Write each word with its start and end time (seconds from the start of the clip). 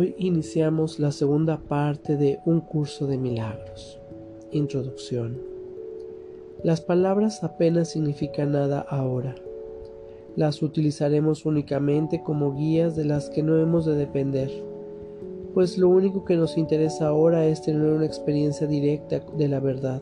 Hoy 0.00 0.14
iniciamos 0.16 1.00
la 1.00 1.10
segunda 1.10 1.56
parte 1.56 2.16
de 2.16 2.38
Un 2.44 2.60
curso 2.60 3.08
de 3.08 3.18
milagros. 3.18 3.98
Introducción. 4.52 5.40
Las 6.62 6.80
palabras 6.80 7.42
apenas 7.42 7.88
significan 7.88 8.52
nada 8.52 8.78
ahora. 8.78 9.34
Las 10.36 10.62
utilizaremos 10.62 11.44
únicamente 11.44 12.22
como 12.22 12.54
guías 12.54 12.94
de 12.94 13.06
las 13.06 13.28
que 13.28 13.42
no 13.42 13.58
hemos 13.58 13.86
de 13.86 13.96
depender, 13.96 14.52
pues 15.52 15.76
lo 15.78 15.88
único 15.88 16.24
que 16.24 16.36
nos 16.36 16.56
interesa 16.56 17.08
ahora 17.08 17.46
es 17.46 17.62
tener 17.62 17.90
una 17.90 18.06
experiencia 18.06 18.68
directa 18.68 19.18
de 19.36 19.48
la 19.48 19.58
verdad. 19.58 20.00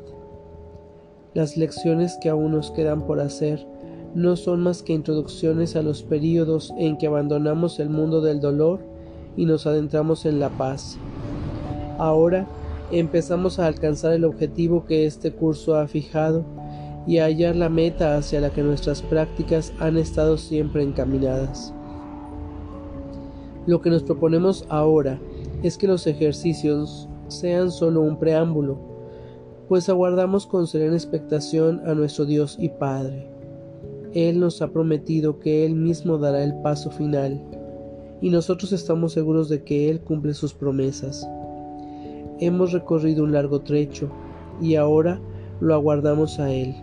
Las 1.33 1.57
lecciones 1.57 2.19
que 2.21 2.29
aún 2.29 2.53
nos 2.53 2.71
quedan 2.71 3.07
por 3.07 3.19
hacer 3.19 3.67
no 4.15 4.37
son 4.37 4.61
más 4.61 4.83
que 4.83 4.93
introducciones 4.93 5.75
a 5.75 5.81
los 5.81 6.03
períodos 6.03 6.71
en 6.77 6.99
que 6.99 7.07
abandonamos 7.07 7.81
el 7.81 7.89
mundo 7.89 8.21
del 8.21 8.41
dolor 8.41 8.95
y 9.37 9.47
nos 9.47 9.67
adentramos 9.67 10.27
en 10.27 10.41
la 10.41 10.51
paz. 10.51 10.99
Ahora 11.99 12.47
empezamos 12.91 13.59
a 13.59 13.67
alcanzar 13.67 14.13
el 14.13 14.25
objetivo 14.25 14.85
que 14.85 15.07
este 15.07 15.33
curso 15.33 15.77
ha 15.77 15.87
fijado 15.87 16.45
y 17.07 17.19
a 17.19 17.25
hallar 17.25 17.57
la 17.57 17.69
meta 17.69 18.17
hacia 18.17 18.41
la 18.41 18.51
que 18.51 18.63
nuestras 18.63 19.03
prácticas 19.03 19.73
han 19.79 19.97
estado 19.97 20.37
siempre 20.39 20.83
encaminadas. 20.83 21.73
Lo 23.67 23.81
que 23.81 23.91
nos 23.91 24.03
proponemos 24.03 24.65
ahora 24.69 25.21
es 25.63 25.77
que 25.79 25.87
los 25.87 26.07
ejercicios 26.07 27.09
sean 27.29 27.71
solo 27.71 28.03
un 28.03 28.19
preámbulo, 28.19 28.79
pues 29.69 29.89
aguardamos 29.89 30.47
con 30.47 30.67
serena 30.67 30.95
expectación 30.95 31.83
a 31.87 31.95
nuestro 31.95 32.25
Dios 32.25 32.57
y 32.61 32.69
Padre. 32.69 33.29
Él 34.15 34.39
nos 34.39 34.63
ha 34.63 34.69
prometido 34.69 35.41
que 35.41 35.67
Él 35.67 35.75
mismo 35.75 36.19
dará 36.19 36.43
el 36.45 36.55
paso 36.63 36.91
final, 36.91 37.43
y 38.21 38.31
nosotros 38.31 38.73
estamos 38.73 39.13
seguros 39.13 39.49
de 39.49 39.63
que 39.63 39.91
Él 39.91 40.01
cumple 40.01 40.35
sus 40.35 40.55
promesas. 40.55 41.29
Hemos 42.41 42.73
recorrido 42.73 43.25
un 43.25 43.33
largo 43.33 43.61
trecho, 43.61 44.11
y 44.61 44.77
ahora 44.77 45.21
lo 45.61 45.75
aguardamos 45.75 46.39
a 46.39 46.53
Él. 46.53 46.75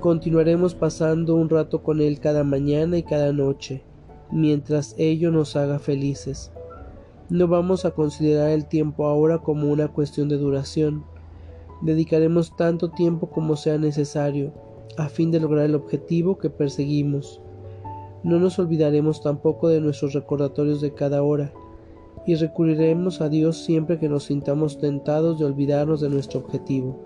Continuaremos 0.00 0.74
pasando 0.74 1.34
un 1.34 1.48
rato 1.48 1.82
con 1.82 2.00
Él 2.00 2.20
cada 2.20 2.44
mañana 2.44 2.98
y 2.98 3.02
cada 3.02 3.32
noche, 3.32 3.82
mientras 4.30 4.94
ello 4.98 5.30
nos 5.30 5.56
haga 5.56 5.78
felices. 5.78 6.52
No 7.30 7.48
vamos 7.48 7.84
a 7.84 7.92
considerar 7.92 8.50
el 8.50 8.66
tiempo 8.66 9.06
ahora 9.06 9.38
como 9.38 9.68
una 9.72 9.88
cuestión 9.88 10.28
de 10.28 10.36
duración. 10.36 11.04
Dedicaremos 11.80 12.54
tanto 12.56 12.90
tiempo 12.90 13.30
como 13.30 13.56
sea 13.56 13.78
necesario, 13.78 14.52
a 14.98 15.08
fin 15.08 15.30
de 15.30 15.40
lograr 15.40 15.64
el 15.64 15.74
objetivo 15.74 16.36
que 16.36 16.50
perseguimos. 16.50 17.40
No 18.24 18.40
nos 18.40 18.58
olvidaremos 18.58 19.22
tampoco 19.22 19.68
de 19.68 19.80
nuestros 19.80 20.14
recordatorios 20.14 20.80
de 20.80 20.94
cada 20.94 21.22
hora, 21.22 21.52
y 22.26 22.34
recurriremos 22.36 23.20
a 23.20 23.28
Dios 23.28 23.58
siempre 23.58 23.98
que 23.98 24.08
nos 24.08 24.24
sintamos 24.24 24.78
tentados 24.78 25.38
de 25.38 25.44
olvidarnos 25.44 26.00
de 26.00 26.08
nuestro 26.08 26.40
objetivo. 26.40 26.98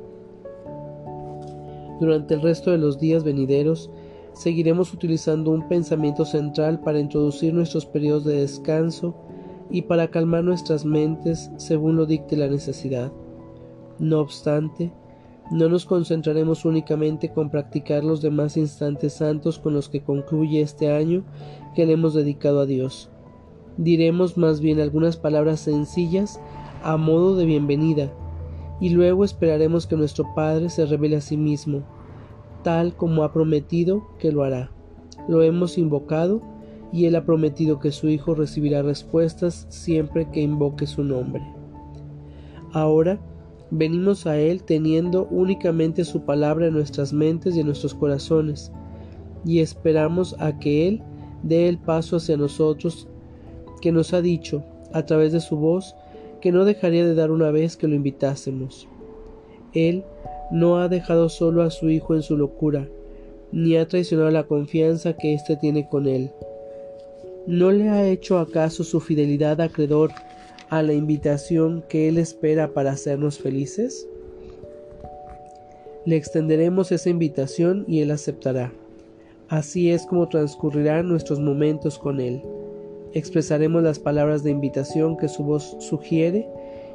Durante 2.01 2.35
el 2.35 2.43
resto 2.43 2.71
de 2.71 2.79
los 2.79 3.01
días 3.01 3.25
venideros, 3.25 3.91
seguiremos 4.33 4.95
utilizando 4.95 5.51
un 5.51 5.67
pensamiento 5.67 6.25
central 6.25 6.81
para 6.81 7.01
introducir 7.01 7.53
nuestros 7.53 7.85
periodos 7.85 8.25
de 8.25 8.37
descanso 8.41 9.17
y 9.71 9.83
para 9.83 10.09
calmar 10.09 10.45
nuestras 10.45 10.85
mentes 10.85 11.51
según 11.57 11.97
lo 11.97 12.07
dicte 12.07 12.37
la 12.37 12.47
necesidad. 12.47 13.13
No 13.99 14.21
obstante, 14.21 14.93
no 15.51 15.69
nos 15.69 15.87
concentraremos 15.87 16.65
únicamente 16.65 17.31
con 17.33 17.51
practicar 17.51 18.05
los 18.05 18.21
demás 18.21 18.57
instantes 18.57 19.15
santos 19.15 19.59
con 19.59 19.75
los 19.75 19.89
que 19.89 20.03
concluye 20.03 20.61
este 20.61 20.93
año 20.93 21.25
que 21.75 21.87
le 21.87 21.95
hemos 21.95 22.15
dedicado 22.15 22.61
a 22.61 22.67
Dios. 22.67 23.11
Diremos 23.79 24.37
más 24.37 24.61
bien 24.61 24.81
algunas 24.81 25.17
palabras 25.17 25.61
sencillas 25.61 26.41
a 26.83 26.97
modo 26.97 27.37
de 27.37 27.47
bienvenida, 27.47 28.13
y 28.81 28.91
luego 28.91 29.25
esperaremos 29.25 29.87
que 29.87 29.97
nuestro 29.97 30.25
Padre 30.35 30.69
se 30.69 30.87
revele 30.87 31.17
a 31.17 31.21
sí 31.21 31.37
mismo, 31.37 31.83
tal 32.63 32.95
como 32.95 33.25
ha 33.25 33.33
prometido 33.33 34.07
que 34.19 34.31
lo 34.31 34.45
hará. 34.45 34.71
Lo 35.29 35.43
hemos 35.43 35.79
invocado 35.79 36.41
y 36.93 37.07
Él 37.07 37.17
ha 37.17 37.25
prometido 37.25 37.81
que 37.81 37.91
su 37.91 38.09
Hijo 38.09 38.35
recibirá 38.35 38.83
respuestas 38.83 39.67
siempre 39.69 40.31
que 40.31 40.41
invoque 40.41 40.87
su 40.87 41.05
nombre. 41.05 41.43
Ahora 42.73 43.19
venimos 43.71 44.27
a 44.27 44.39
Él 44.39 44.63
teniendo 44.63 45.27
únicamente 45.31 46.05
su 46.05 46.23
palabra 46.23 46.67
en 46.67 46.75
nuestras 46.75 47.13
mentes 47.13 47.57
y 47.57 47.61
en 47.61 47.67
nuestros 47.67 47.95
corazones, 47.95 48.73
y 49.45 49.61
esperamos 49.61 50.37
a 50.39 50.59
que 50.59 50.89
Él 50.89 51.03
dé 51.43 51.69
el 51.69 51.79
paso 51.79 52.17
hacia 52.17 52.37
nosotros 52.37 53.09
que 53.81 53.93
nos 53.93 54.13
ha 54.13 54.21
dicho, 54.21 54.65
a 54.93 55.05
través 55.05 55.33
de 55.33 55.41
su 55.41 55.57
voz, 55.57 55.95
que 56.41 56.53
no 56.53 56.65
dejaría 56.65 57.07
de 57.07 57.15
dar 57.15 57.31
una 57.31 57.51
vez 57.51 57.77
que 57.77 57.89
lo 57.89 57.95
invitásemos. 57.95 58.89
Él 59.75 60.05
no 60.51 60.79
ha 60.79 60.89
dejado 60.89 61.29
solo 61.29 61.63
a 61.63 61.71
su 61.71 61.91
Hijo 61.91 62.15
en 62.15 62.23
su 62.23 62.37
locura, 62.37 62.89
ni 63.53 63.77
ha 63.77 63.87
traicionado 63.87 64.31
la 64.31 64.47
confianza 64.47 65.15
que 65.15 65.35
éste 65.35 65.57
tiene 65.57 65.89
con 65.89 66.07
Él. 66.07 66.31
¿No 67.47 67.71
le 67.71 67.89
ha 67.89 68.07
hecho 68.07 68.39
acaso 68.39 68.85
su 68.85 69.01
fidelidad 69.01 69.61
acreedor 69.61 70.11
a 70.71 70.83
la 70.83 70.93
invitación 70.93 71.83
que 71.89 72.09
Él 72.09 72.19
espera 72.19 72.73
para 72.75 72.93
hacernos 72.93 73.39
felices? 73.39 74.07
Le 76.05 76.17
extenderemos 76.17 76.93
esa 76.93 77.11
invitación 77.11 77.85
y 77.87 78.01
Él 78.01 78.11
aceptará. 78.11 78.73
Así 79.49 79.91
es 79.91 80.05
como 80.07 80.29
transcurrirán 80.29 81.09
nuestros 81.09 81.41
momentos 81.41 81.99
con 81.99 82.21
Él. 82.21 82.43
Expresaremos 83.15 83.83
las 83.83 83.99
palabras 83.99 84.43
de 84.43 84.51
invitación 84.51 85.17
que 85.17 85.29
su 85.29 85.43
voz 85.43 85.77
sugiere 85.81 86.47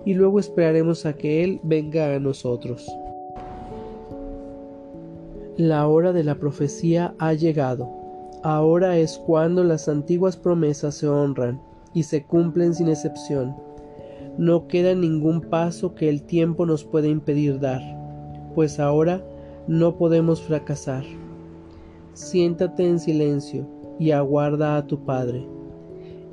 y 0.05 0.13
luego 0.13 0.39
esperaremos 0.39 1.05
a 1.05 1.13
que 1.13 1.43
Él 1.43 1.59
venga 1.63 2.13
a 2.13 2.19
nosotros. 2.19 2.87
La 5.57 5.87
hora 5.87 6.13
de 6.13 6.23
la 6.23 6.35
profecía 6.35 7.15
ha 7.17 7.33
llegado. 7.33 7.89
Ahora 8.43 8.97
es 8.97 9.17
cuando 9.17 9.63
las 9.63 9.87
antiguas 9.87 10.37
promesas 10.37 10.95
se 10.95 11.07
honran 11.07 11.59
y 11.93 12.03
se 12.03 12.23
cumplen 12.23 12.73
sin 12.73 12.89
excepción. 12.89 13.55
No 14.37 14.67
queda 14.67 14.95
ningún 14.95 15.41
paso 15.41 15.93
que 15.93 16.09
el 16.09 16.23
tiempo 16.23 16.65
nos 16.65 16.83
pueda 16.83 17.07
impedir 17.07 17.59
dar, 17.59 17.81
pues 18.55 18.79
ahora 18.79 19.23
no 19.67 19.97
podemos 19.97 20.41
fracasar. 20.41 21.03
Siéntate 22.13 22.87
en 22.87 22.99
silencio 22.99 23.67
y 23.99 24.11
aguarda 24.11 24.77
a 24.77 24.87
tu 24.87 25.05
Padre. 25.05 25.47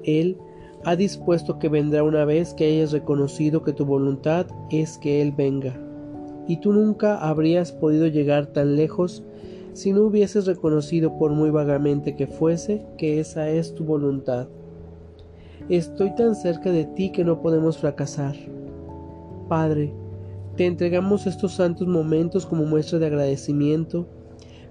Él 0.04 0.38
ha 0.84 0.96
dispuesto 0.96 1.58
que 1.58 1.68
vendrá 1.68 2.02
una 2.02 2.24
vez 2.24 2.54
que 2.54 2.66
hayas 2.66 2.92
reconocido 2.92 3.62
que 3.62 3.72
tu 3.72 3.84
voluntad 3.84 4.46
es 4.70 4.96
que 4.98 5.20
Él 5.20 5.32
venga. 5.32 5.78
Y 6.48 6.56
tú 6.56 6.72
nunca 6.72 7.18
habrías 7.18 7.70
podido 7.70 8.06
llegar 8.06 8.46
tan 8.46 8.76
lejos 8.76 9.22
si 9.72 9.92
no 9.92 10.02
hubieses 10.02 10.46
reconocido 10.46 11.16
por 11.18 11.32
muy 11.32 11.50
vagamente 11.50 12.16
que 12.16 12.26
fuese 12.26 12.84
que 12.96 13.20
esa 13.20 13.48
es 13.50 13.74
tu 13.74 13.84
voluntad. 13.84 14.48
Estoy 15.70 16.12
tan 16.16 16.34
cerca 16.34 16.72
de 16.72 16.84
ti 16.84 17.12
que 17.12 17.22
no 17.22 17.40
podemos 17.40 17.78
fracasar. 17.78 18.34
Padre, 19.48 19.94
te 20.56 20.66
entregamos 20.66 21.28
estos 21.28 21.52
santos 21.52 21.86
momentos 21.86 22.44
como 22.44 22.64
muestra 22.64 22.98
de 22.98 23.06
agradecimiento 23.06 24.08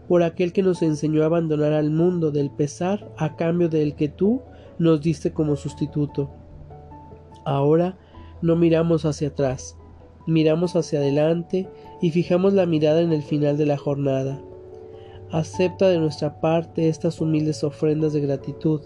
por 0.10 0.24
aquel 0.24 0.52
que 0.52 0.62
nos 0.62 0.82
enseñó 0.82 1.24
a 1.24 1.28
abandonar 1.28 1.72
al 1.72 1.90
mundo 1.90 2.32
del 2.32 2.52
pesar 2.52 3.10
a 3.16 3.38
cambio 3.38 3.70
del 3.70 3.96
que 3.96 4.10
tú 4.10 4.42
nos 4.78 5.00
diste 5.00 5.32
como 5.32 5.56
sustituto. 5.56 6.32
Ahora 7.46 7.98
no 8.42 8.58
miramos 8.58 9.06
hacia 9.06 9.30
atrás, 9.30 9.78
miramos 10.28 10.76
hacia 10.76 11.00
adelante 11.00 11.70
y 12.02 12.12
fijamos 12.12 12.52
la 12.52 12.66
mirada 12.66 13.00
en 13.00 13.14
el 13.14 13.24
final 13.24 13.56
de 13.56 13.68
la 13.68 13.78
jornada. 13.78 14.42
Acepta 15.32 15.88
de 15.88 16.00
nuestra 16.00 16.42
parte 16.42 16.90
estas 16.90 17.22
humildes 17.22 17.64
ofrendas 17.64 18.12
de 18.12 18.20
gratitud 18.20 18.82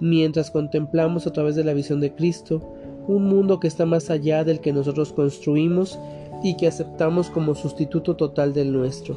mientras 0.00 0.50
contemplamos 0.50 1.26
a 1.26 1.32
través 1.32 1.54
de 1.54 1.64
la 1.64 1.74
visión 1.74 2.00
de 2.00 2.14
Cristo 2.14 2.74
un 3.06 3.24
mundo 3.24 3.60
que 3.60 3.68
está 3.68 3.86
más 3.86 4.10
allá 4.10 4.44
del 4.44 4.60
que 4.60 4.72
nosotros 4.72 5.12
construimos 5.12 5.98
y 6.42 6.56
que 6.56 6.66
aceptamos 6.66 7.30
como 7.30 7.54
sustituto 7.54 8.16
total 8.16 8.52
del 8.52 8.72
nuestro. 8.72 9.16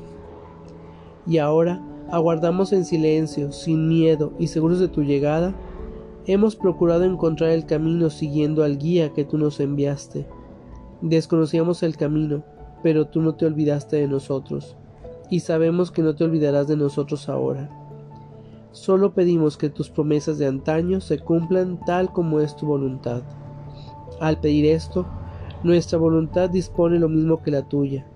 Y 1.25 1.37
ahora 1.37 1.81
aguardamos 2.11 2.73
en 2.73 2.85
silencio, 2.85 3.51
sin 3.51 3.87
miedo 3.87 4.33
y 4.39 4.47
seguros 4.47 4.79
de 4.79 4.87
tu 4.87 5.03
llegada, 5.03 5.55
hemos 6.25 6.55
procurado 6.55 7.03
encontrar 7.03 7.51
el 7.51 7.65
camino 7.65 8.09
siguiendo 8.09 8.63
al 8.63 8.77
guía 8.77 9.13
que 9.13 9.25
tú 9.25 9.37
nos 9.37 9.59
enviaste. 9.59 10.25
Desconocíamos 11.01 11.83
el 11.83 11.97
camino, 11.97 12.43
pero 12.81 13.07
tú 13.07 13.21
no 13.21 13.35
te 13.35 13.45
olvidaste 13.45 13.97
de 13.97 14.07
nosotros, 14.07 14.75
y 15.29 15.41
sabemos 15.41 15.91
que 15.91 16.01
no 16.01 16.15
te 16.15 16.23
olvidarás 16.23 16.67
de 16.67 16.77
nosotros 16.77 17.29
ahora. 17.29 17.82
Solo 18.73 19.13
pedimos 19.13 19.55
que 19.55 19.69
tus 19.69 19.91
promesas 19.91 20.39
de 20.39 20.47
antaño 20.47 20.99
se 20.99 21.19
cumplan 21.19 21.79
tal 21.85 22.11
como 22.11 22.39
es 22.39 22.55
tu 22.55 22.65
voluntad. 22.65 23.21
Al 24.19 24.39
pedir 24.39 24.65
esto, 24.65 25.05
nuestra 25.63 25.99
voluntad 25.99 26.49
dispone 26.49 26.97
lo 26.97 27.07
mismo 27.07 27.43
que 27.43 27.51
la 27.51 27.69
tuya. 27.69 28.07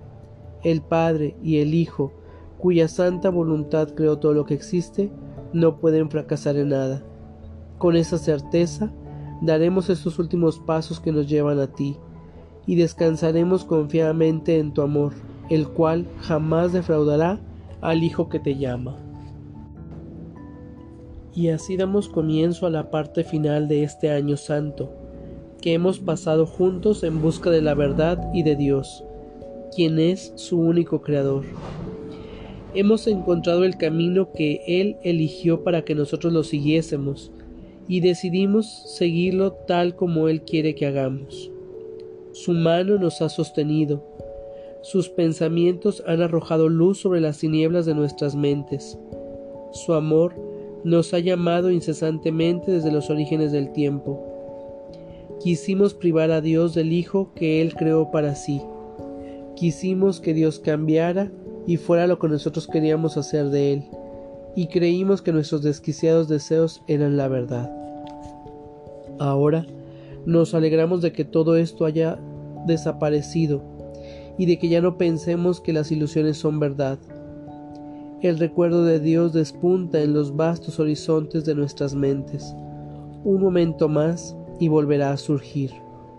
El 0.63 0.81
Padre 0.81 1.37
y 1.43 1.57
el 1.57 1.75
Hijo, 1.75 2.11
cuya 2.57 2.87
santa 2.87 3.29
voluntad 3.29 3.89
creó 3.89 4.17
todo 4.17 4.33
lo 4.33 4.45
que 4.45 4.55
existe, 4.55 5.11
no 5.53 5.77
pueden 5.77 6.09
fracasar 6.09 6.57
en 6.57 6.69
nada. 6.69 7.03
Con 7.77 7.95
esa 7.95 8.17
certeza, 8.17 8.91
daremos 9.41 9.91
estos 9.91 10.17
últimos 10.17 10.57
pasos 10.57 10.99
que 10.99 11.11
nos 11.11 11.29
llevan 11.29 11.59
a 11.59 11.67
ti, 11.67 11.97
y 12.65 12.77
descansaremos 12.77 13.63
confiadamente 13.63 14.57
en 14.57 14.73
tu 14.73 14.81
amor, 14.81 15.13
el 15.51 15.67
cual 15.67 16.07
jamás 16.21 16.73
defraudará 16.73 17.39
al 17.79 18.03
Hijo 18.03 18.27
que 18.27 18.39
te 18.39 18.57
llama. 18.57 18.97
Y 21.37 21.49
así 21.49 21.77
damos 21.77 22.09
comienzo 22.09 22.65
a 22.65 22.71
la 22.71 22.89
parte 22.89 23.23
final 23.23 23.67
de 23.67 23.83
este 23.83 24.09
año 24.09 24.37
santo, 24.37 24.89
que 25.61 25.73
hemos 25.73 25.99
pasado 25.99 26.47
juntos 26.47 27.03
en 27.03 27.21
busca 27.21 27.51
de 27.51 27.61
la 27.61 27.75
verdad 27.75 28.31
y 28.33 28.41
de 28.41 28.55
Dios, 28.55 29.03
quien 29.75 29.99
es 29.99 30.33
su 30.33 30.59
único 30.59 31.03
creador. 31.03 31.43
Hemos 32.73 33.05
encontrado 33.05 33.65
el 33.65 33.77
camino 33.77 34.31
que 34.31 34.61
Él 34.65 34.97
eligió 35.03 35.63
para 35.63 35.83
que 35.83 35.93
nosotros 35.93 36.33
lo 36.33 36.43
siguiésemos, 36.43 37.31
y 37.87 37.99
decidimos 37.99 38.65
seguirlo 38.97 39.51
tal 39.51 39.95
como 39.95 40.29
Él 40.29 40.41
quiere 40.41 40.73
que 40.73 40.87
hagamos. 40.87 41.51
Su 42.31 42.53
mano 42.53 42.97
nos 42.97 43.21
ha 43.21 43.29
sostenido, 43.29 44.03
sus 44.81 45.07
pensamientos 45.07 46.03
han 46.07 46.23
arrojado 46.23 46.67
luz 46.67 46.99
sobre 46.99 47.21
las 47.21 47.37
tinieblas 47.37 47.85
de 47.85 47.93
nuestras 47.93 48.35
mentes, 48.35 48.97
su 49.71 49.93
amor 49.93 50.56
nos 50.83 51.13
ha 51.13 51.19
llamado 51.19 51.71
incesantemente 51.71 52.71
desde 52.71 52.91
los 52.91 53.09
orígenes 53.09 53.51
del 53.51 53.71
tiempo. 53.73 54.23
Quisimos 55.41 55.93
privar 55.93 56.31
a 56.31 56.41
Dios 56.41 56.73
del 56.73 56.93
Hijo 56.93 57.31
que 57.35 57.61
Él 57.61 57.75
creó 57.75 58.11
para 58.11 58.35
sí. 58.35 58.61
Quisimos 59.55 60.19
que 60.19 60.33
Dios 60.33 60.59
cambiara 60.59 61.31
y 61.65 61.77
fuera 61.77 62.07
lo 62.07 62.19
que 62.19 62.27
nosotros 62.27 62.67
queríamos 62.67 63.17
hacer 63.17 63.49
de 63.49 63.73
Él, 63.73 63.83
y 64.55 64.67
creímos 64.67 65.21
que 65.21 65.33
nuestros 65.33 65.61
desquiciados 65.61 66.27
deseos 66.27 66.81
eran 66.87 67.17
la 67.17 67.27
verdad. 67.27 67.71
Ahora 69.19 69.65
nos 70.25 70.53
alegramos 70.53 71.01
de 71.01 71.11
que 71.11 71.25
todo 71.25 71.57
esto 71.57 71.85
haya 71.85 72.19
desaparecido 72.65 73.61
y 74.37 74.45
de 74.45 74.59
que 74.59 74.69
ya 74.69 74.81
no 74.81 74.97
pensemos 74.97 75.61
que 75.61 75.73
las 75.73 75.91
ilusiones 75.91 76.37
son 76.37 76.59
verdad 76.59 76.99
el 78.21 78.39
recuerdo 78.39 78.83
de 78.83 78.99
Dios 78.99 79.33
despunta 79.33 80.01
en 80.01 80.13
los 80.13 80.35
vastos 80.35 80.79
horizontes 80.79 81.45
de 81.45 81.53
nuestras 81.53 81.93
mentes. 81.93 82.55
Un 83.23 83.39
momento 83.39 83.87
más 83.87 84.35
y 84.59 84.67
volverá 84.69 85.11
a 85.11 85.17
surgir. 85.17 85.71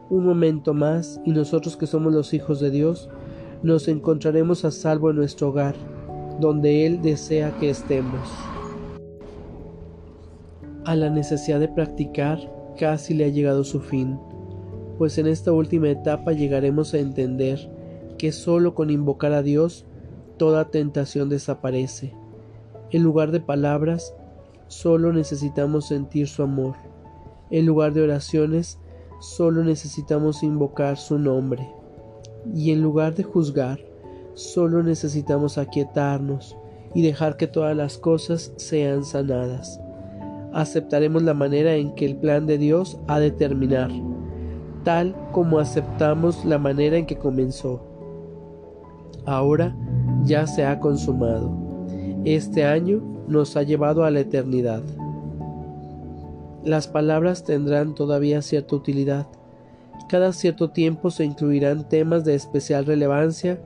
Un 0.09 0.25
momento 0.25 0.75
más 0.75 1.21
y 1.25 1.33
nosotros 1.33 1.77
que 1.77 1.87
somos 1.87 2.12
los 2.12 2.33
hijos 2.35 2.61
de 2.61 2.71
Dios 2.71 3.11
nos 3.62 3.89
encontraremos 3.89 4.65
a 4.65 4.71
salvo 4.71 5.11
en 5.11 5.17
nuestro 5.17 5.49
hogar, 5.49 5.75
donde 6.41 6.87
Él 6.87 7.03
desea 7.03 7.56
que 7.59 7.71
estemos. 7.71 8.29
A 10.85 10.95
la 10.95 11.11
necesidad 11.11 11.59
de 11.59 11.69
practicar 11.69 12.39
casi 12.79 13.12
le 13.12 13.25
ha 13.25 13.29
llegado 13.29 13.65
su 13.65 13.81
fin, 13.81 14.19
pues 14.97 15.19
en 15.19 15.27
esta 15.27 15.53
última 15.53 15.91
etapa 15.91 16.33
llegaremos 16.33 16.95
a 16.95 16.99
entender 16.99 17.59
que 18.19 18.33
solo 18.33 18.75
con 18.75 18.91
invocar 18.91 19.33
a 19.33 19.43
Dios 19.43 19.85
toda 20.38 20.70
tentación 20.70 21.29
desaparece. 21.29 22.14
En 22.90 23.02
lugar 23.02 23.32
de 23.32 23.40
palabras, 23.40 24.14
solo 24.69 25.12
necesitamos 25.12 25.88
sentir 25.88 26.29
su 26.29 26.43
amor. 26.43 26.76
En 27.50 27.67
lugar 27.67 27.93
de 27.93 28.02
oraciones, 28.02 28.79
solo 29.20 29.64
necesitamos 29.64 30.43
invocar 30.43 30.96
su 30.96 31.19
nombre. 31.19 31.69
Y 32.55 32.73
en 32.73 32.82
lugar 32.82 33.14
de 33.14 33.25
juzgar, 33.25 33.79
solo 34.35 34.82
necesitamos 34.82 35.58
aquietarnos 35.58 36.56
y 36.94 37.02
dejar 37.02 37.37
que 37.37 37.46
todas 37.46 37.76
las 37.76 37.99
cosas 37.99 38.52
sean 38.56 39.05
sanadas. 39.05 39.81
Aceptaremos 40.52 41.23
la 41.23 41.35
manera 41.35 41.75
en 41.75 41.94
que 41.94 42.06
el 42.06 42.17
plan 42.17 42.46
de 42.46 42.56
Dios 42.56 42.99
ha 43.06 43.20
de 43.20 43.31
terminar, 43.31 43.90
tal 44.85 45.14
como 45.32 45.58
aceptamos 45.58 46.44
la 46.44 46.58
manera 46.58 46.96
en 46.96 47.05
que 47.05 47.19
comenzó. 47.19 47.82
Ahora 49.26 49.76
ya 50.25 50.47
se 50.47 50.65
ha 50.65 50.81
consumado. 50.81 51.50
Este 52.25 52.65
año 52.65 53.03
nos 53.29 53.56
ha 53.56 53.62
llevado 53.62 54.05
a 54.05 54.11
la 54.11 54.20
eternidad. 54.20 54.82
Las 56.65 56.88
palabras 56.88 57.44
tendrán 57.44 57.94
todavía 57.94 58.43
cierta 58.43 58.76
utilidad. 58.76 59.26
Cada 60.09 60.32
cierto 60.32 60.70
tiempo 60.70 61.11
se 61.11 61.25
incluirán 61.25 61.88
temas 61.88 62.25
de 62.25 62.35
especial 62.35 62.87
relevancia 62.87 63.61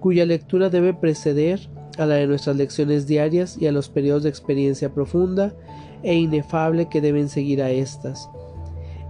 cuya 0.00 0.26
lectura 0.26 0.70
debe 0.70 0.94
preceder 0.94 1.60
a 1.98 2.06
la 2.06 2.16
de 2.16 2.26
nuestras 2.26 2.56
lecciones 2.56 3.06
diarias 3.06 3.56
y 3.58 3.66
a 3.66 3.72
los 3.72 3.88
periodos 3.88 4.22
de 4.22 4.28
experiencia 4.28 4.92
profunda 4.92 5.54
e 6.02 6.14
inefable 6.14 6.88
que 6.88 7.00
deben 7.00 7.28
seguir 7.28 7.62
a 7.62 7.70
estas. 7.70 8.28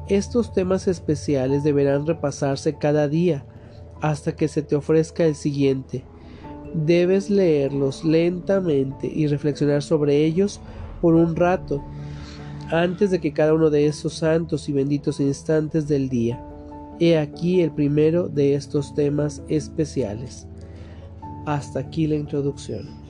Estos 0.09 0.53
temas 0.53 0.87
especiales 0.87 1.65
deberán 1.65 2.07
repasarse 2.07 2.79
cada 2.79 3.09
día 3.09 3.45
hasta 4.01 4.37
que 4.37 4.47
se 4.47 4.63
te 4.63 4.77
ofrezca 4.77 5.25
el 5.25 5.35
siguiente, 5.35 6.05
Debes 6.85 7.31
leerlos 7.31 8.05
lentamente 8.05 9.11
y 9.13 9.27
reflexionar 9.29 9.83
sobre 9.83 10.25
ellos 10.25 10.61
por 11.01 11.15
un 11.15 11.35
rato 11.35 11.83
antes 12.71 13.11
de 13.11 13.21
que 13.21 13.33
cada 13.33 13.55
uno 13.55 13.71
de 13.71 13.87
esos 13.87 14.15
santos 14.15 14.69
y 14.69 14.73
benditos 14.73 15.21
instantes 15.21 15.89
del 15.89 16.09
día. 16.09 16.45
He 17.01 17.17
aquí 17.17 17.63
el 17.63 17.71
primero 17.71 18.29
de 18.29 18.55
estos 18.55 18.95
temas 18.95 19.43
especiales. 19.49 20.47
Hasta 21.47 21.81
aquí 21.81 22.07
la 22.07 22.17
introducción. 22.17 23.06